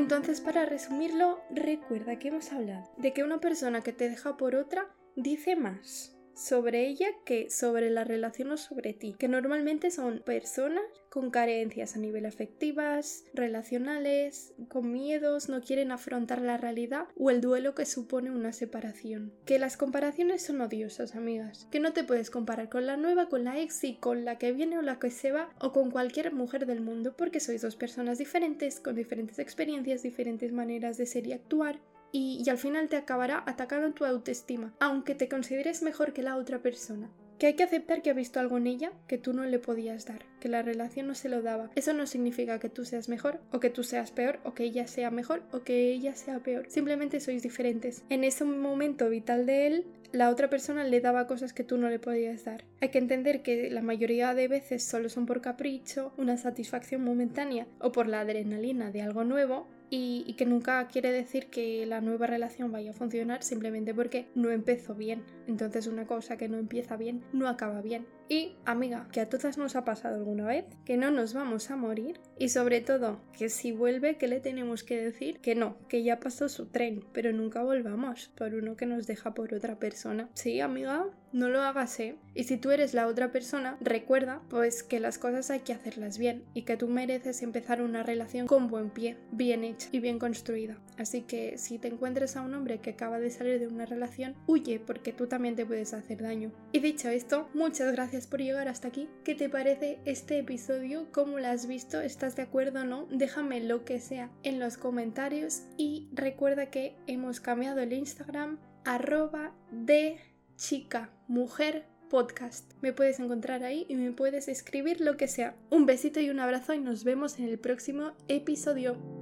Entonces, 0.03 0.41
para 0.41 0.65
resumirlo, 0.65 1.39
recuerda 1.49 2.19
que 2.19 2.27
hemos 2.27 2.51
hablado 2.51 2.91
de 2.97 3.13
que 3.13 3.23
una 3.23 3.39
persona 3.39 3.79
que 3.79 3.93
te 3.93 4.09
deja 4.09 4.35
por 4.35 4.53
otra 4.53 4.93
dice 5.15 5.55
más 5.55 6.13
sobre 6.35 6.87
ella 6.87 7.07
que 7.25 7.49
sobre 7.49 7.89
la 7.89 8.03
relación 8.03 8.51
o 8.51 8.57
sobre 8.57 8.93
ti, 8.93 9.15
que 9.17 9.27
normalmente 9.27 9.91
son 9.91 10.21
personas 10.25 10.83
con 11.09 11.29
carencias 11.29 11.95
a 11.95 11.99
nivel 11.99 12.25
afectivas, 12.25 13.25
relacionales, 13.35 14.53
con 14.67 14.91
miedos, 14.91 15.47
no 15.47 15.61
quieren 15.61 15.91
afrontar 15.91 16.41
la 16.41 16.57
realidad 16.57 17.05
o 17.15 17.29
el 17.29 17.39
duelo 17.39 17.75
que 17.75 17.85
supone 17.85 18.31
una 18.31 18.51
separación. 18.51 19.31
Que 19.45 19.59
las 19.59 19.77
comparaciones 19.77 20.43
son 20.43 20.61
odiosas, 20.61 21.15
amigas, 21.15 21.67
que 21.71 21.79
no 21.79 21.93
te 21.93 22.03
puedes 22.03 22.31
comparar 22.31 22.69
con 22.69 22.87
la 22.87 22.97
nueva, 22.97 23.29
con 23.29 23.43
la 23.43 23.59
ex 23.59 23.83
y 23.83 23.95
con 23.97 24.25
la 24.25 24.39
que 24.39 24.53
viene 24.53 24.79
o 24.79 24.81
la 24.81 24.97
que 24.97 25.11
se 25.11 25.31
va 25.31 25.53
o 25.59 25.71
con 25.71 25.91
cualquier 25.91 26.33
mujer 26.33 26.65
del 26.65 26.81
mundo 26.81 27.13
porque 27.15 27.39
sois 27.39 27.61
dos 27.61 27.75
personas 27.75 28.17
diferentes, 28.17 28.79
con 28.79 28.95
diferentes 28.95 29.37
experiencias, 29.37 30.01
diferentes 30.01 30.51
maneras 30.51 30.97
de 30.97 31.05
ser 31.05 31.27
y 31.27 31.33
actuar 31.33 31.79
y, 32.13 32.47
al 32.47 32.59
final 32.59 32.87
te 32.87 32.95
acabará 32.95 33.43
atacando 33.47 33.91
tu 33.91 34.05
autoestima, 34.05 34.73
aunque 34.79 35.15
te 35.15 35.27
consideres 35.27 35.81
mejor 35.81 36.13
que 36.13 36.21
la 36.21 36.37
otra 36.37 36.59
persona. 36.61 37.09
que 37.39 37.47
hay 37.47 37.55
que 37.55 37.63
aceptar 37.63 38.01
que 38.03 38.11
ha 38.11 38.13
visto 38.13 38.39
algo 38.39 38.57
en 38.57 38.67
ella 38.67 38.93
que 39.07 39.17
tú 39.17 39.33
no 39.33 39.43
le 39.43 39.59
podías 39.59 40.05
dar, 40.05 40.23
que 40.39 40.47
la 40.47 40.61
relación 40.61 41.07
no 41.07 41.15
se 41.15 41.27
lo 41.27 41.41
daba. 41.41 41.71
Eso 41.75 41.91
no 41.91 42.05
significa 42.05 42.59
que 42.59 42.69
tú 42.69 42.85
seas 42.85 43.09
mejor 43.09 43.41
o 43.51 43.59
que 43.59 43.71
tú 43.71 43.83
seas 43.83 44.11
peor 44.11 44.39
o 44.43 44.53
que 44.53 44.63
ella 44.63 44.87
sea 44.87 45.11
mejor 45.11 45.41
o 45.51 45.63
que 45.63 45.91
ella 45.91 46.15
sea 46.15 46.39
peor. 46.39 46.69
Simplemente 46.69 47.19
sois 47.19 47.41
diferentes. 47.41 48.03
En 48.09 48.23
ese 48.23 48.45
momento 48.45 49.09
vital 49.09 49.45
de 49.45 49.67
él, 49.67 49.85
la 50.13 50.29
otra 50.29 50.49
persona 50.49 50.85
le 50.85 51.01
daba 51.01 51.27
cosas 51.27 51.51
que 51.51 51.63
tú 51.63 51.77
no 51.77 51.89
le 51.89 51.99
podías 51.99 52.45
dar. 52.45 52.63
Hay 52.79 52.89
que 52.89 52.99
entender 52.99 53.41
que 53.41 53.69
la 53.71 53.81
mayoría 53.81 54.33
de 54.35 54.47
veces 54.47 54.83
solo 54.83 55.09
son 55.09 55.25
por 55.25 55.41
capricho, 55.41 56.13
una 56.17 56.37
satisfacción 56.37 57.03
momentánea 57.03 57.67
o 57.79 57.91
por 57.91 58.07
la 58.07 58.21
adrenalina 58.21 58.91
de 58.91 59.01
algo 59.01 59.23
nuevo 59.23 59.67
y, 59.89 60.33
que 60.33 60.45
nunca 60.45 60.87
quiere 60.87 61.11
decir 61.11 61.47
que 61.47 61.85
la 61.85 62.01
nueva 62.01 62.27
relación 62.27 62.71
vaya 62.71 62.91
a 62.91 62.93
funcionar 62.93 63.43
simplemente 63.43 63.93
porque 63.93 64.27
no 64.35 64.49
empezó 64.49 64.95
bien. 64.95 65.23
Entonces 65.47 65.87
una 65.87 66.07
cosa 66.07 66.37
que 66.37 66.49
no 66.49 66.57
empieza 66.57 66.97
bien 66.97 67.23
no 67.33 67.47
acaba 67.47 67.81
bien. 67.81 68.07
Y 68.29 68.55
amiga, 68.65 69.07
que 69.11 69.21
a 69.21 69.29
todas 69.29 69.57
nos 69.57 69.75
ha 69.75 69.85
pasado 69.85 70.15
alguna 70.15 70.45
vez, 70.45 70.65
que 70.85 70.97
no 70.97 71.11
nos 71.11 71.33
vamos 71.33 71.69
a 71.69 71.75
morir 71.75 72.19
y 72.39 72.49
sobre 72.49 72.81
todo 72.81 73.21
que 73.37 73.49
si 73.49 73.71
vuelve, 73.71 74.17
¿qué 74.17 74.27
le 74.27 74.39
tenemos 74.39 74.83
que 74.83 75.01
decir? 75.01 75.39
Que 75.39 75.55
no, 75.55 75.77
que 75.87 76.03
ya 76.03 76.19
pasó 76.19 76.49
su 76.49 76.67
tren, 76.67 77.03
pero 77.13 77.31
nunca 77.33 77.61
volvamos 77.63 78.31
por 78.35 78.53
uno 78.53 78.75
que 78.75 78.85
nos 78.85 79.07
deja 79.07 79.33
por 79.33 79.53
otra 79.53 79.77
persona. 79.77 80.29
Sí, 80.33 80.59
amiga, 80.61 81.07
no 81.33 81.49
lo 81.49 81.61
hagas, 81.61 81.99
¿eh? 81.99 82.15
Y 82.35 82.45
si 82.45 82.57
tú 82.57 82.71
eres 82.71 82.93
la 82.93 83.07
otra 83.07 83.31
persona, 83.31 83.77
recuerda 83.81 84.41
pues 84.49 84.83
que 84.83 84.99
las 84.99 85.17
cosas 85.17 85.49
hay 85.49 85.61
que 85.61 85.73
hacerlas 85.73 86.17
bien 86.17 86.43
y 86.53 86.61
que 86.61 86.77
tú 86.77 86.87
mereces 86.87 87.41
empezar 87.41 87.81
una 87.81 88.03
relación 88.03 88.47
con 88.47 88.67
buen 88.67 88.89
pie, 88.89 89.17
bien 89.31 89.63
hecha 89.63 89.89
y 89.91 89.99
bien 89.99 90.19
construida. 90.19 90.77
Así 90.97 91.21
que 91.21 91.57
si 91.57 91.79
te 91.79 91.87
encuentras 91.87 92.35
a 92.35 92.41
un 92.41 92.53
hombre 92.53 92.79
que 92.79 92.91
acaba 92.91 93.19
de 93.19 93.31
salir 93.31 93.59
de 93.59 93.67
una 93.67 93.85
relación, 93.85 94.35
huye 94.47 94.79
porque 94.79 95.11
tú 95.11 95.27
también 95.27 95.55
te 95.55 95.65
puedes 95.65 95.93
hacer 95.93 96.21
daño. 96.21 96.51
Y 96.71 96.79
dicho 96.79 97.09
esto, 97.09 97.49
muchas 97.53 97.95
gracias 98.13 98.29
por 98.29 98.41
llegar 98.41 98.67
hasta 98.67 98.89
aquí. 98.89 99.09
¿Qué 99.23 99.33
te 99.33 99.49
parece 99.49 99.97
este 100.05 100.37
episodio? 100.37 101.07
¿Cómo 101.11 101.39
lo 101.39 101.47
has 101.47 101.65
visto? 101.65 101.99
¿Estás 101.99 102.35
de 102.35 102.43
acuerdo 102.43 102.81
o 102.81 102.83
no? 102.83 103.07
Déjame 103.09 103.59
lo 103.59 103.85
que 103.85 103.99
sea 103.99 104.29
en 104.43 104.59
los 104.59 104.77
comentarios 104.77 105.63
y 105.77 106.09
recuerda 106.13 106.69
que 106.69 106.95
hemos 107.07 107.39
cambiado 107.39 107.79
el 107.79 107.91
Instagram 107.91 108.59
arroba 108.85 109.55
de 109.71 110.19
chica 110.57 111.09
mujer 111.27 111.87
podcast. 112.11 112.71
Me 112.83 112.93
puedes 112.93 113.19
encontrar 113.19 113.63
ahí 113.63 113.87
y 113.89 113.95
me 113.95 114.11
puedes 114.11 114.47
escribir 114.47 115.01
lo 115.01 115.17
que 115.17 115.27
sea. 115.27 115.55
Un 115.71 115.87
besito 115.87 116.19
y 116.19 116.29
un 116.29 116.39
abrazo 116.39 116.75
y 116.75 116.81
nos 116.81 117.03
vemos 117.03 117.39
en 117.39 117.45
el 117.45 117.57
próximo 117.57 118.11
episodio. 118.27 119.12